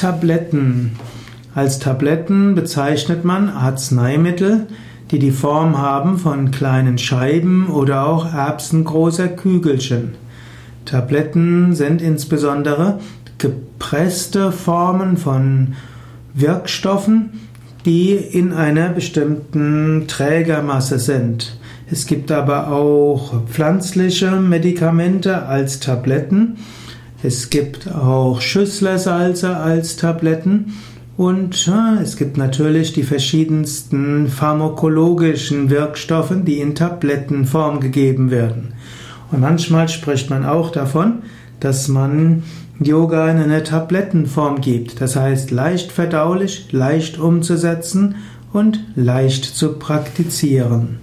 Tabletten. 0.00 0.92
Als 1.54 1.78
Tabletten 1.78 2.54
bezeichnet 2.54 3.22
man 3.22 3.50
Arzneimittel, 3.50 4.66
die 5.10 5.18
die 5.18 5.30
Form 5.30 5.76
haben 5.76 6.16
von 6.16 6.50
kleinen 6.50 6.96
Scheiben 6.96 7.68
oder 7.68 8.06
auch 8.06 8.32
erbsengroßer 8.32 9.28
Kügelchen. 9.28 10.12
Tabletten 10.86 11.74
sind 11.74 12.00
insbesondere 12.00 12.98
gepresste 13.36 14.52
Formen 14.52 15.18
von 15.18 15.74
Wirkstoffen, 16.32 17.32
die 17.84 18.12
in 18.12 18.54
einer 18.54 18.88
bestimmten 18.88 20.06
Trägermasse 20.08 20.98
sind. 20.98 21.58
Es 21.90 22.06
gibt 22.06 22.32
aber 22.32 22.72
auch 22.72 23.44
pflanzliche 23.48 24.30
Medikamente 24.30 25.42
als 25.44 25.78
Tabletten. 25.78 26.56
Es 27.22 27.50
gibt 27.50 27.92
auch 27.92 28.40
Schüsslersalze 28.40 29.56
als 29.56 29.96
Tabletten. 29.96 30.74
Und 31.16 31.70
es 32.02 32.16
gibt 32.16 32.38
natürlich 32.38 32.94
die 32.94 33.02
verschiedensten 33.02 34.28
pharmakologischen 34.28 35.68
Wirkstoffe, 35.68 36.32
die 36.46 36.60
in 36.60 36.74
Tablettenform 36.74 37.80
gegeben 37.80 38.30
werden. 38.30 38.72
Und 39.30 39.40
manchmal 39.40 39.90
spricht 39.90 40.30
man 40.30 40.46
auch 40.46 40.70
davon, 40.70 41.22
dass 41.60 41.88
man 41.88 42.42
Yoga 42.78 43.30
in 43.30 43.36
einer 43.36 43.62
Tablettenform 43.62 44.62
gibt. 44.62 45.02
Das 45.02 45.14
heißt 45.14 45.50
leicht 45.50 45.92
verdaulich, 45.92 46.68
leicht 46.72 47.18
umzusetzen 47.18 48.14
und 48.54 48.80
leicht 48.96 49.44
zu 49.44 49.74
praktizieren. 49.74 51.00